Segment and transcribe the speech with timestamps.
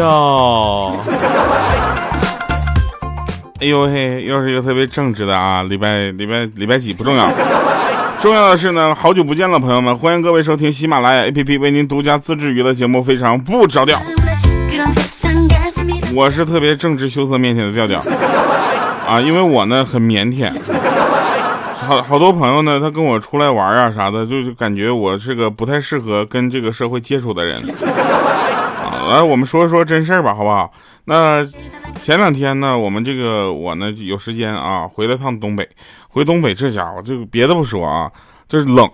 [0.00, 0.96] 哟。
[3.60, 5.62] 哎呦嘿，又是一个特别正直的啊！
[5.64, 7.30] 礼拜礼拜礼拜几不重要，
[8.18, 14.00] 重要的是呢，好久不见了，朋友们，欢迎各位收听喜马拉雅 APP 为您独家自制娱乐节目，非常不着调。
[16.14, 18.00] 我是特别正直、羞涩、腼腆的调调
[19.06, 20.50] 啊，因为我呢很腼腆。
[21.86, 27.60] 好好多朋友呢，他跟我出来玩啊啥的，就是感觉我是个不太适合跟这个社会接触的人。
[29.10, 30.72] 来我们说说真事儿吧，好不好？
[31.04, 31.46] 那。
[32.00, 35.68] 前两天呢，我们这个我呢有时间啊，回了趟东北。
[36.08, 38.10] 回东北这家伙，这个别的不说啊，
[38.48, 38.88] 就是冷，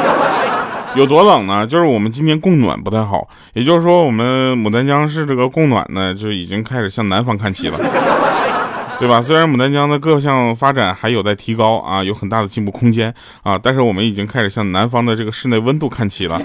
[0.96, 1.64] 有多冷呢？
[1.64, 7.78] 就是我们今年供暖不太好，也就是说，我们牡丹江市这个供暖呢，就已经开始向南方看齐了，
[8.98, 9.22] 对吧？
[9.22, 16.40] 虽然牡丹江的各项发展还有待提高啊，有很大的进步空间啊，但是我们已经开始向南方的这个室内温度看齐了。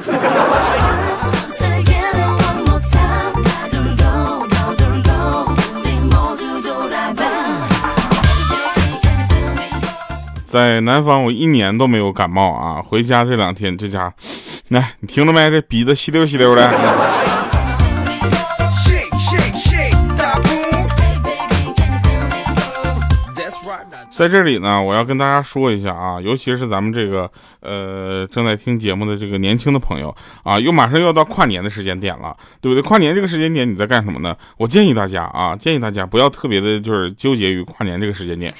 [10.49, 12.81] 在南方，我一年都没有感冒啊！
[12.83, 14.11] 回家这两天，这家，
[14.69, 15.51] 来，你听着没？
[15.51, 16.67] 这鼻子吸溜吸溜的。
[24.11, 32.81] 在这里呢，我要跟大家说一下啊，尤其是咱们这个呃正在听节目的这个年轻的朋友啊，又马上又要到跨年的时间点了，对不对？
[32.81, 34.35] 跨年这个时间点你在干什么呢？
[34.57, 38.51] 我建议大家啊，建议大家不要特别的，就是纠结于跨年这个时间点。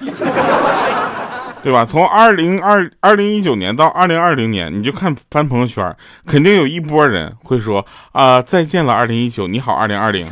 [1.62, 1.86] 对吧？
[1.86, 10.26] 从二零二二零一九年到二零二零年，你就看翻朋友圈，肯定有一波人会说啊，再见了二零一九，你好二零二零，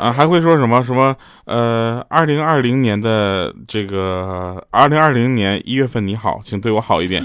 [0.00, 7.22] 啊，还会说什么什么呃，二零二零年的这个二零二零年一月份你好，请对我好一点。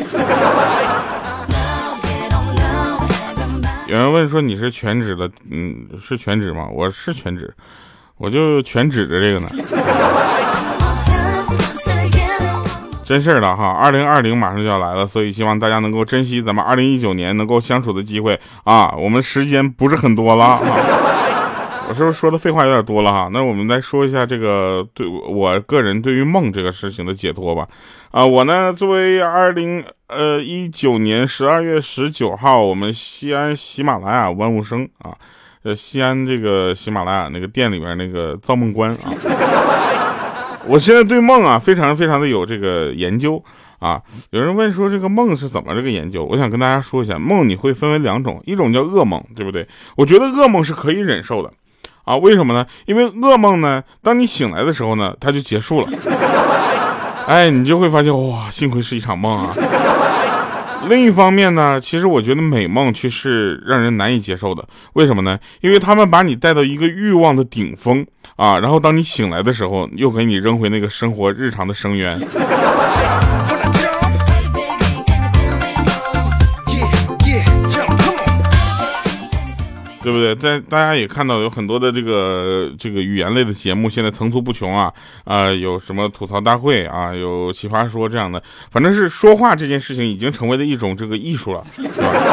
[3.87, 6.67] 有人问说你是全职的，嗯，是全职吗？
[6.71, 7.53] 我是全职，
[8.17, 9.47] 我就全指着这个呢。
[13.09, 18.93] 真事儿了哈，二零二零马上就要来了，所以希望大家能够珍惜咱们二零一九年能够相处的机会啊！
[18.95, 20.59] 我们时间不是很多了，
[21.89, 23.27] 我是不是说的废话有点多了哈？
[23.33, 27.67] 那我们再说一下这个对我个人对于梦这个事情的解脱吧。
[28.11, 35.17] 啊，我呢作为二零呃一九年十二月十九号，我们西安喜马拉雅万物生啊，
[35.63, 39.09] 呃西安这个喜马拉雅那个店里边那个造梦观啊。
[40.69, 43.43] 我现在对梦啊，非常非常的有这个研究
[43.79, 43.99] 啊。
[44.29, 46.23] 有人问说这个梦是怎么这个研究？
[46.23, 49.67] 我想跟大家说一下，梦你会分为两种，一种叫噩梦，对不对？
[49.97, 51.51] 我觉得噩梦是可以忍受的
[52.03, 52.15] 啊。
[52.17, 52.63] 为什么呢？
[52.85, 55.87] 因为噩梦呢，当你醒来的时候呢，它就结束了。
[57.25, 59.51] 哎，你就会发现哇，幸亏是一场梦啊。
[60.87, 64.67] 另一方面呢，其实我觉得美梦却是让人难以接受的。
[64.93, 65.37] 为什么呢？
[65.61, 72.19] 因为他们把你带到一个欲望的顶峰啊，然后当你醒来的时候，又给你扔回那个生活日常的深渊。
[80.01, 80.33] 对不对？
[80.35, 84.91] 在大家也看到有很多的这个这个语言类的节目，现在层出不穷啊
[85.25, 91.61] 啊，有什么吐槽大会啊，有奇葩说这样的，反正是说话这件事情已经成为了一种这个艺术了，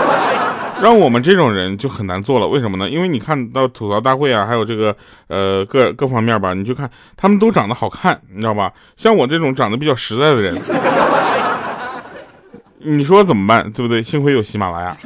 [0.80, 2.46] 让我们这种人就很难做了。
[2.46, 2.88] 为什么呢？
[2.88, 4.94] 因为你看到吐槽大会啊，还有这个
[5.26, 8.72] 呃各各方面吧，你就看他们都长得好看，你知道吧？
[8.96, 10.56] 像我这种长得比较实在的人，
[12.78, 13.68] 你说怎么办？
[13.72, 14.00] 对不对？
[14.02, 14.96] 幸亏有喜马拉雅。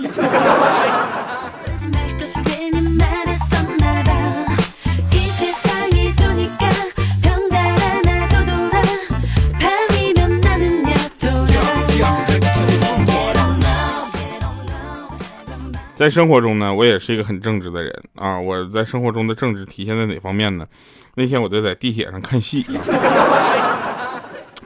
[16.00, 18.41] 在生活中呢，我也是一个很正直的人啊。
[18.41, 20.66] 我在生活中的正直体现在哪方面呢？
[21.16, 22.64] 那天我就在地铁上看戏，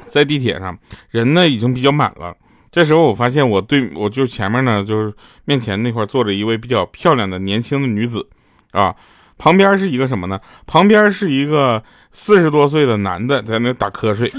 [0.06, 0.78] 在地铁上
[1.10, 2.32] 人呢已经比较满了。
[2.70, 5.12] 这时候我发现我对我就前面呢就是
[5.44, 8.25] 面前那块坐着一位比较漂亮的年轻的女子
[8.70, 8.94] 啊，
[9.36, 10.40] 旁边是一个什么呢？
[10.69, 11.82] 旁边是一个
[12.12, 14.31] 四十多岁的男的在那打瞌睡。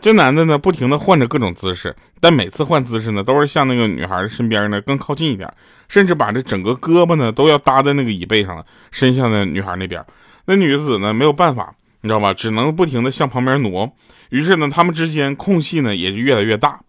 [0.00, 5.52] 这男的呢，不停的换着各种姿势，但每次换姿势呢，都是向那个女孩的身边呢更靠近一点，
[5.88, 10.02] 甚至把这整个胳膊呢都要搭在那个椅背上了，伸向那女孩那边。
[10.46, 12.32] 那女子呢没有办法，你知道吧？
[12.32, 13.92] 只能不停的向旁边挪。
[14.30, 16.80] 于是呢，他们之间空隙呢也就越来越大。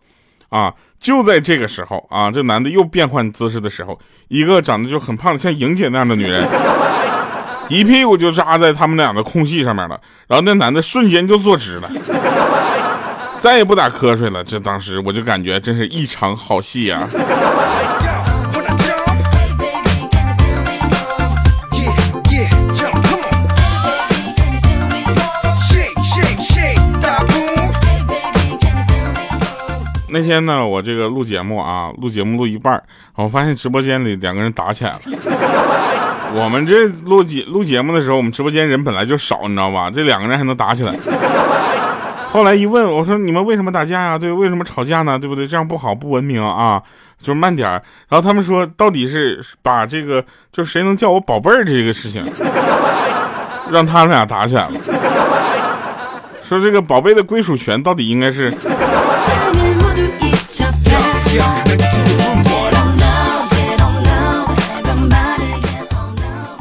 [0.50, 4.00] 啊，就在这个时候啊，这男的又变换姿势的时候，
[4.30, 6.46] 一个长得就很胖的像莹姐那样的女人，
[7.70, 10.00] 一屁股就扎在他们俩的空隙上面了。
[10.28, 11.90] 然后那男的瞬间就坐直了。
[13.42, 14.44] 再也不打瞌睡了。
[14.44, 17.10] 这当时我就感觉真是一场好戏呀、啊。
[30.14, 32.80] 那天呢，我这个录节目啊，录节目录一半，
[33.16, 35.00] 我发现直播间里两个人打起来了。
[36.36, 39.90] 我们这录节录节目的时候，我们直播间人本来就少，你知道吧？
[39.90, 40.94] 这两个人还能打起来？
[42.32, 44.18] 后来一问，我说你们为什么打架呀？
[44.18, 45.20] 对，为什么吵架呢？
[45.20, 45.46] 对不对？
[45.46, 46.82] 这样不好，不文明啊！
[47.22, 47.70] 就慢点
[48.08, 52.24] 然后他们说，到底是把这个，就谁能叫我宝贝儿这个事情，
[53.70, 54.72] 让他们俩打起来了。
[56.42, 58.52] 说这个宝贝的归属权到底应该是？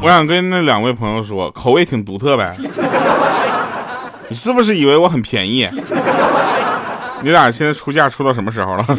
[0.03, 2.55] 我想跟那两位朋友说，口味挺独特呗。
[4.31, 5.67] 你是不是以为我很便宜？
[7.21, 8.85] 你俩现在出价出到什么时候了？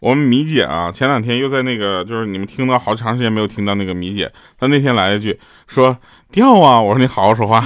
[0.00, 5.94] 我们米姐啊，前两天又在那个，就是你们听到好长时间没有听到那个米姐，她那天来了一句说
[6.32, 7.62] 掉啊，我说你好好说话。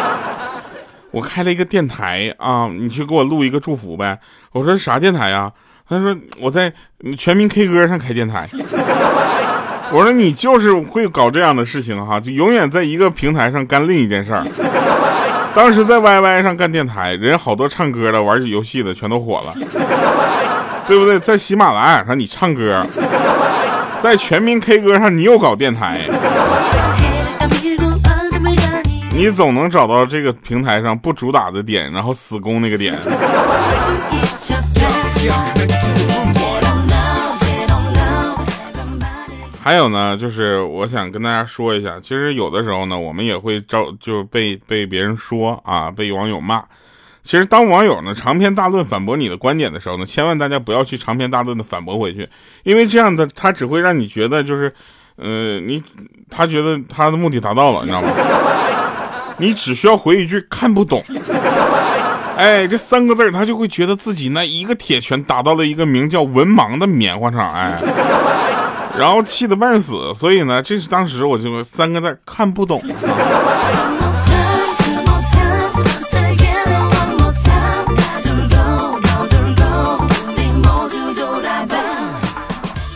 [1.12, 4.18] 我开了一个电台啊，你去给我录一个祝福呗。
[4.52, 5.50] 我说啥电台呀？
[5.88, 6.70] 他说我在
[7.16, 8.46] 全民 K 歌上开电台。
[9.92, 14.44] 我说你就是会搞这样的事情哈，就永远在一个平台上干另一件事儿。
[15.54, 19.54] 当时在 YY 上干电台，人好多唱歌的、玩游戏的全都火了，
[20.86, 21.18] 对不对？
[21.18, 22.84] 在喜马拉雅上你唱歌，
[24.02, 26.02] 在全民 K 歌上你又搞电台，
[29.12, 32.94] 你总能找到这个平台上不主打的点，然后死攻那个点。
[39.66, 46.62] 还有呢，就是我想跟大家说一下，其实有的时候呢，我们也会招，就被被别人说啊，被网友骂。
[47.24, 52.28] 其实当网友呢长篇大论反驳你的观点的时候呢，千万大家不要去长篇大论的反驳回去，
[52.62, 54.72] 因为这样的他只会让你觉得就是，
[55.16, 55.82] 呃，你
[56.30, 58.08] 他觉得他的目的达到了，你知道吗？
[59.38, 61.02] 你只需要回一句看不懂，
[62.36, 67.76] 哎，这三个字他就会觉得自己那一个铁拳打到了一个名叫文盲的棉花上，哎。
[68.98, 72.82] 然后气得半死，所以呢，这是当时我就三个字看不懂。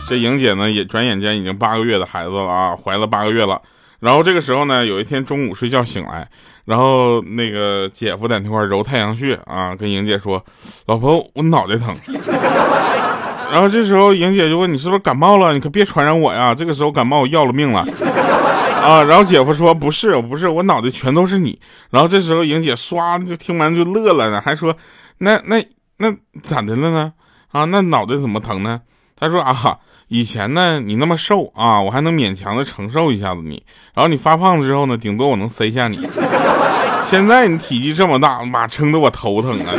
[0.09, 3.61] 这莹姐呢，也转眼间已经八个月的孩子了啊，怀了八个月了。
[3.99, 6.27] 然后这个时候呢，有一天中午睡觉醒来，
[6.65, 10.43] 然后那个姐夫在那块揉太阳穴啊，跟莹姐说
[10.87, 11.95] ：“老婆，我脑袋疼。”
[13.51, 15.53] 然后这时候莹姐就问你是不是感冒了？
[15.53, 16.55] 你可别传染我呀！
[16.55, 17.85] 这个时候感冒我要了命了
[18.81, 19.03] 啊！
[19.03, 21.59] 然后姐夫说不是，不是，我脑袋全都是你。
[21.89, 24.75] 然后这时候莹姐唰就听完就乐了呢，还说
[25.17, 25.63] 那那
[25.97, 26.11] 那
[26.41, 27.13] 咋的了呢？
[27.51, 28.81] 啊，那脑袋怎么疼呢？
[29.19, 29.77] 他说啊，
[30.07, 33.61] 以前呢你那么瘦啊，我还能勉强的承受一下子你。
[33.93, 36.09] 然后你发胖了之后呢，顶多我能塞下你。
[37.03, 39.73] 现在你体积这么大，妈撑得我头疼啊！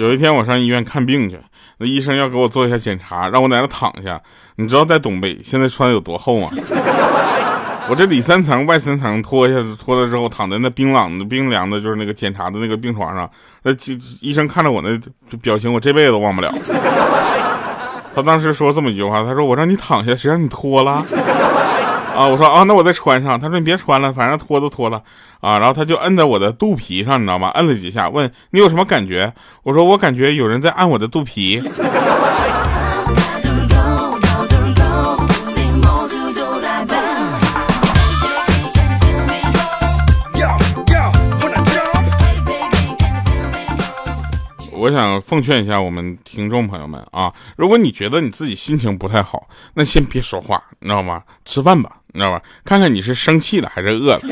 [0.00, 1.38] 有一天我上医院看病去，
[1.76, 4.18] 那医生要给我做一下检查，让我在那躺下。
[4.56, 6.48] 你知道在东北现在穿的有多厚吗？
[7.86, 13.30] 我这里三层外三层脱下脱了之后，躺在那冰冷的冰凉的，就是那个检查的那个病床上。
[13.62, 13.70] 那
[14.22, 14.98] 医生看着我那
[15.42, 16.50] 表情，我这辈子都忘不了。
[18.16, 21.04] 他当时说这么一句话，他说：“我让你躺下，谁让你脱了？”
[22.14, 23.38] 啊，我说啊，那我再穿上。
[23.38, 25.02] 他说你别穿了，反正脱都脱了
[25.40, 25.58] 啊。
[25.58, 27.48] 然后他就摁在我的肚皮上，你知道吗？
[27.50, 29.32] 摁了几下，问你有什么感觉？
[29.62, 31.62] 我说我感觉有人在按我的肚皮。
[44.72, 51.22] 我想奉劝一下我们听众朋友们啊，如果你觉得你自己心情不太好，那先别说话，你知道吗？
[51.44, 52.42] 吃饭吧，你知道吧？
[52.64, 54.20] 看看你是生气了还是饿了。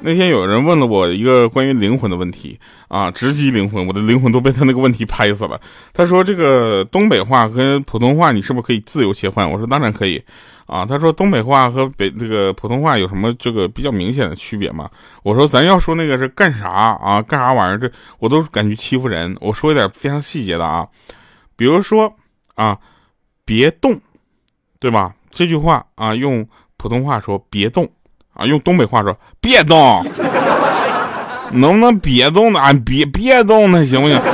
[0.00, 5.60] 那天有人问了我一个关于灵魂的问题啊，直击灵魂，我的灵魂都被他那个问题拍死了。
[5.92, 9.50] 他说这个东北话跟普通话你是不是可以自由切换？
[9.50, 10.22] 我说当然可以。
[10.64, 14.88] 啊，他说东北话和北这个普通话有什么这个比较明显的区别吗？
[15.22, 17.22] 我说咱要说那个是干啥啊？
[17.22, 17.78] 干啥玩意儿？
[17.78, 19.34] 这我都感觉欺负人。
[19.40, 20.86] 我说一点非常细节的啊，
[21.56, 22.14] 比如说
[22.54, 22.78] 啊，
[23.48, 23.98] 别动，
[24.78, 25.10] 对吧？
[25.30, 27.88] 这句话啊，用普通话说别动
[28.34, 30.04] 啊，用东北话说别动，
[31.52, 32.60] 能不能别动呢？
[32.84, 34.20] 别别动呢，行不行？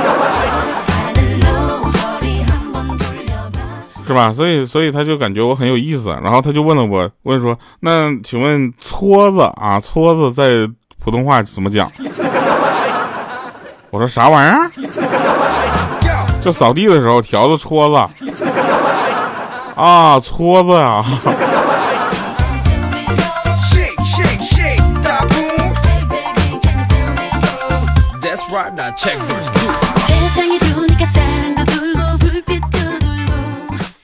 [4.05, 4.33] 是吧？
[4.33, 10.69] 所以，所以他就感觉我很有意思，然后他就问了我，问说：“那请问搓子啊，搓子在
[10.99, 11.89] 普通话怎么讲？
[13.91, 14.69] 我说啥玩意儿？
[16.43, 17.95] 就扫地的时候条子搓子
[19.75, 21.05] 啊，搓子啊。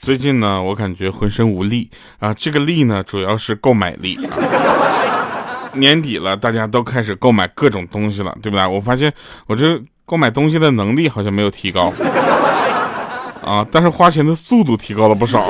[0.01, 4.19] 最近呢，我感觉浑身无力啊，这个力呢，主要是购买力。
[5.73, 8.67] 年底了，大家都开始购买各种东西了，对不对？
[8.67, 9.13] 我发现
[9.47, 11.93] 我这购买东西的能力好像没有提高
[13.43, 15.45] 啊，但是花钱的速度提高了不少。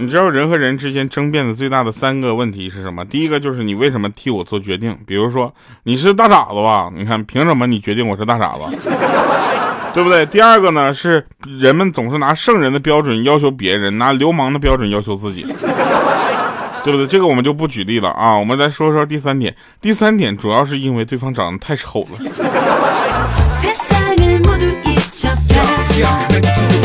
[0.00, 3.04] 你知道人和人之间争辩的最大的三个问题是什么？
[3.04, 4.96] 第一个就是你为什么替我做决定？
[5.04, 5.52] 比如说
[5.82, 6.88] 你是大傻子吧？
[6.94, 8.60] 你看凭什么你决定我是大傻子？
[9.92, 10.24] 对不对？
[10.26, 15.44] 第二个呢是人们总是拿圣人的标准要求别人，拿流氓的标准要求自己，
[16.88, 17.06] 对不对？
[17.06, 18.36] 这个我们就不举例了啊。
[18.36, 19.54] 我们来说说第三点。
[19.80, 22.18] 第三点主要是因为对方长得太丑了。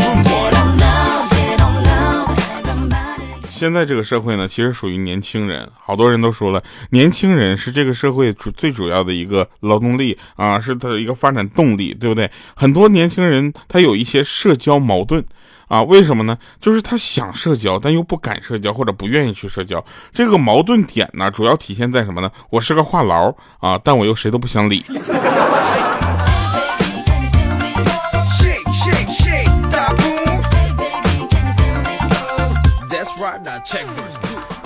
[3.64, 12.30] 现在这个社会呢，其实属于年轻人，好多人都说了，年轻人是这个社会主最主要的一个劳动力啊，是他的一个发展动力，对不对？
[12.54, 15.24] 很多年轻人他有一些社交矛盾
[15.68, 16.36] 啊，为什么呢？
[16.60, 19.82] 就是他想社交，但又不敢社交，或者不愿意去社交。
[20.12, 22.30] 这个矛盾点呢，主要体现在什么呢？
[22.50, 24.84] 我是个话痨啊，但我又谁都不想理。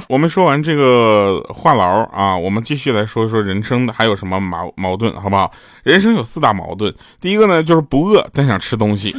[0.09, 5.53] 我们说完这个话痨啊，我们继续来说一说人生的还有什么矛矛盾，好不好？
[5.83, 9.15] 人生有四大矛盾，第一个呢就是不饿但想吃东西，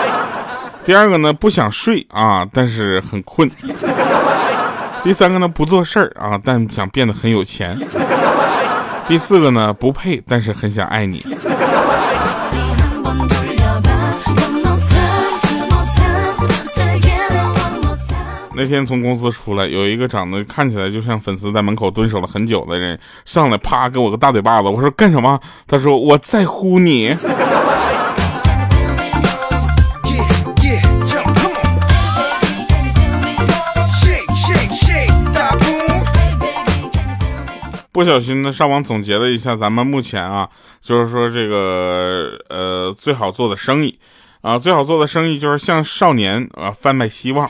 [0.84, 3.50] 第二个呢不想睡啊但是很困，
[5.02, 7.78] 第三个呢不做事儿啊但想变得很有钱，
[9.08, 11.24] 第四个呢不配但是很想爱你。
[18.54, 24.68] 那天从公司出来，有一个长得看起来就像粉丝在门口蹲守了很久的人上来，啪给我个大嘴巴子。
[24.68, 25.40] 我说干什么？
[25.66, 27.16] 他说我在乎你。
[37.90, 40.48] 不小心呢上网总结了一下咱们目前啊，
[40.80, 43.98] 就是说这个呃最好做的生意
[44.40, 47.46] 啊，最好做的生意就是向少年啊贩卖希望。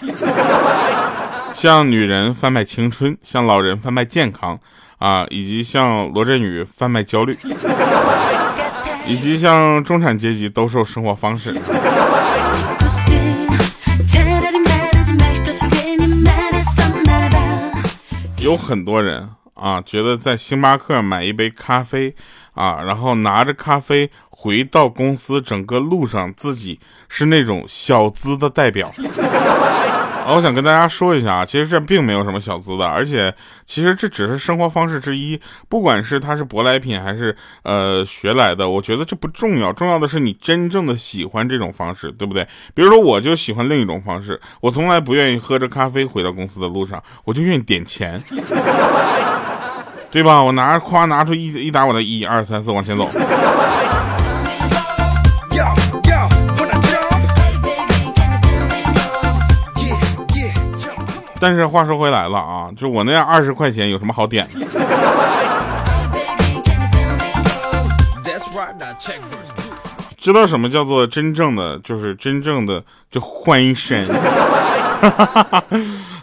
[1.63, 4.59] 向女人贩卖青春，向老人贩卖健康，
[4.99, 7.39] 啊，以及向罗振宇贩卖焦虑，
[9.07, 11.55] 以及向中产阶级兜售生活方式。
[18.39, 22.17] 有很多人啊，觉得在星巴克买一杯咖啡，
[22.55, 28.91] 啊，然后拿着咖啡回到公司，整个路上自己是那种小资的代表。
[30.29, 33.33] 我想跟大家说一下啊，其实这并没有什么小资的，而且
[33.65, 35.39] 其实这只是生活方式之一。
[35.69, 42.47] 不管是它是舶来品还是呃学来的，我觉得这不重要，重要的是你真正的喜欢这种方式，对不对？
[42.75, 48.19] 比如说，我就喜欢另一种方式，我从来不愿意喝着咖啡回到公司的路上，我就愿意点钱，
[50.11, 50.43] 对吧？
[50.43, 53.09] 我拿着夸拿出一一打我的一二三四往前走。
[61.43, 64.61] 但是话说回来了啊，就我那样二十块钱有什么好点的？
[70.17, 72.81] 知道什么叫做真正的，就是真正的
[73.11, 74.09] 就换一身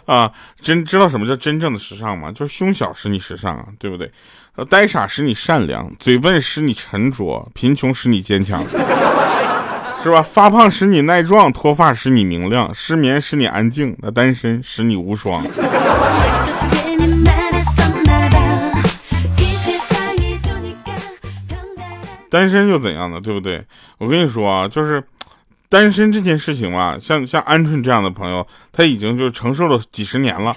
[0.06, 0.32] 啊？
[0.62, 2.32] 真知道什么叫真正的时尚吗？
[2.32, 4.10] 就是胸小使你时尚啊，对不对？
[4.70, 8.64] 呆傻使你善良，嘴笨使你沉着，贫穷使你坚强。
[10.02, 10.22] 是吧？
[10.22, 15.44] 发胖使你耐壮，脱发使你明亮，失眠使你安静，那单身使你无双。
[22.30, 23.20] 单身又怎样呢？
[23.20, 23.64] 对不对？
[23.98, 25.02] 我跟你说啊，就是
[25.68, 30.54] 单身这件事情嘛，像像鹌鹑这样的朋友，他已经就承受了几十年了。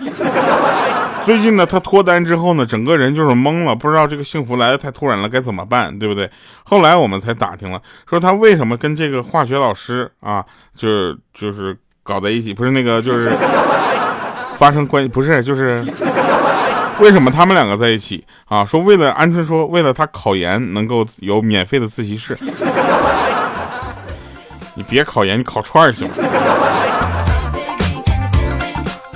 [1.26, 6.30] 最近呢，他脱单之后呢，整个人就是懵了，不知道这个幸福来的太突然了，该怎么办，对不对？
[6.64, 10.44] 后来我们才打听了，说他为什么跟这个化学老师啊，
[10.76, 13.32] 就是就是搞在一起，不是那个就是
[14.58, 15.82] 发生关系，不是就是
[17.00, 18.66] 为什么他们两个在一起啊？
[18.66, 22.38] 说为了鹌鹑说为了他考研能够有免费的自习室。
[24.76, 26.12] 你别考研，你烤串去吧。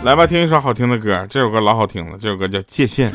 [0.04, 3.12] 来吧，听一首好听的歌，这首歌老好听了，这首歌叫《界限》。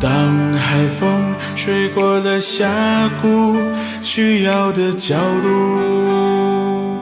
[0.00, 3.41] 当海风吹过了峡谷，
[4.14, 7.00] 需要的角度，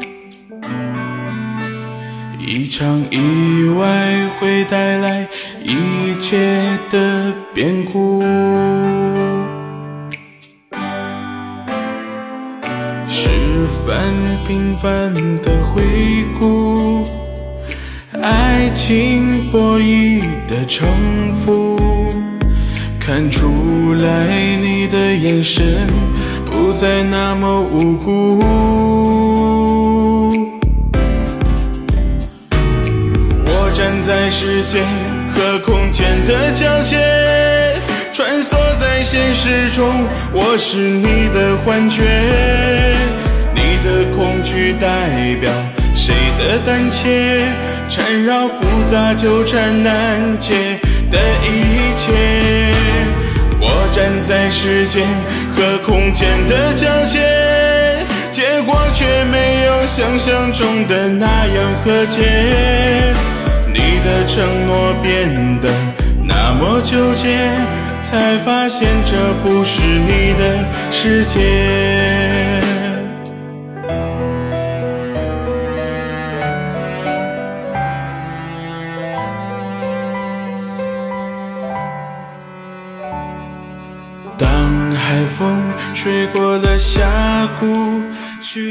[2.38, 5.26] 一场意外会带来
[5.64, 8.22] 一切的变故。
[13.08, 13.26] 十
[13.84, 14.14] 分
[14.46, 15.12] 平凡
[15.42, 15.82] 的回
[16.38, 17.02] 顾，
[18.22, 20.86] 爱情博弈的城
[21.44, 21.76] 府。
[23.00, 25.84] 看出来你的眼神
[26.70, 28.38] 不再那么无辜。
[33.44, 34.86] 我站在时间
[35.32, 36.96] 和空间的交界，
[38.12, 38.50] 穿梭
[38.80, 42.04] 在现实中，我是你的幻觉。
[43.52, 45.50] 你的恐惧代表
[45.92, 47.46] 谁的胆怯？
[47.88, 48.54] 缠绕复
[48.88, 50.78] 杂纠缠难解
[51.10, 52.72] 的一切。
[53.62, 55.04] 我站在时间
[55.60, 57.20] 个空间的交界，
[58.32, 63.12] 结果却没有想象中的那样和解。
[63.68, 65.28] 你的承诺变
[65.60, 65.68] 得
[66.24, 67.36] 那么纠结，
[68.02, 72.29] 才发现这不是你的世界。
[85.40, 87.66] 风吹过了峡谷。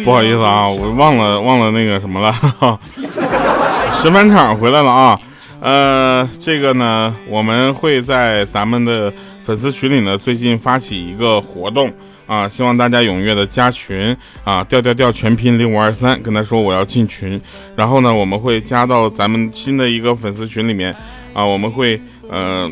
[0.05, 2.79] 不好意思啊，我忘了忘了那个什么了。
[3.99, 5.19] 石板场回来了啊，
[5.61, 9.11] 呃，这个呢，我们会在咱们的
[9.43, 11.91] 粉丝群里呢，最近发起一个活动
[12.27, 17.41] 啊，希望大家踊跃的加群啊，调调调全拼零五二三，跟他说我要进群，
[17.75, 20.95] 然后呢，我们会加到咱们新的一个粉丝群里面
[21.33, 22.69] 啊，我们会呃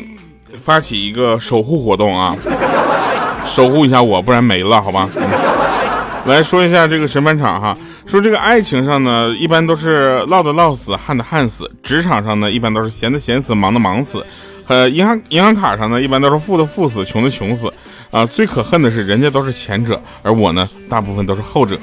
[0.56, 2.36] 发起一个守护活动啊。
[3.48, 5.08] 守护一下我，不然没了，好吧。
[6.26, 14.18] 来说一下这个神返场哈，说这个爱情上呢，一般都是唠的唠死，旱的旱死；职场上呢，一般都是闲的闲死，忙的忙死；
[14.66, 17.72] 呃，银行银行卡上呢，一般都是富的富死，穷的穷死。
[18.10, 21.76] 啊，最可恨的是人家都是前者，而我呢，大部分都是后者。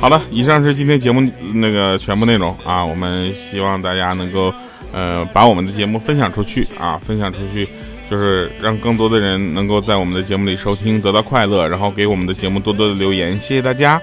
[0.00, 4.52] 好了，以上是今天节目那个全部内容啊，我们希望大家能够
[4.92, 7.68] 呃把我们的节目分享出去啊，分享出去。
[8.10, 14.02] 就是让更多的人能够在我们的节目里收听，得到快乐，然后给我们的节目多多的留言，谢谢大家。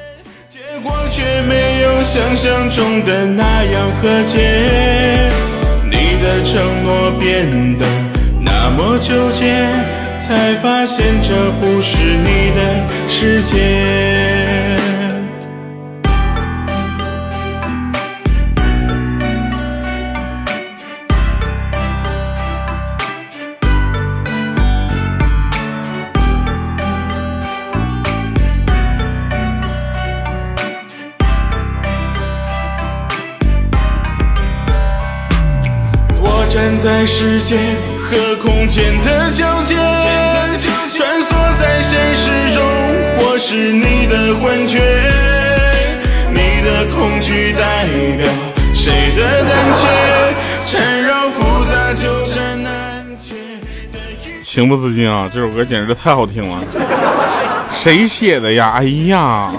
[0.49, 5.29] 结果却没有想象中的那样和解，
[5.83, 7.85] 你的承诺变得
[8.39, 9.67] 那么纠结，
[10.21, 14.46] 才发现这不是你的世界。
[37.07, 37.57] 时间
[37.97, 39.75] 和空间的交界，
[40.93, 42.61] 穿梭在现实中，
[43.17, 44.77] 我是你的幻觉。
[46.29, 47.85] 你的恐惧代
[48.17, 48.27] 表
[48.73, 49.81] 谁的胆怯？
[50.67, 53.33] 缠绕复杂纠缠难解
[53.93, 53.99] 的。
[54.43, 56.57] 情不自禁啊，这首歌简直太好听了。
[57.71, 58.73] 谁写的呀？
[58.75, 59.49] 哎呀！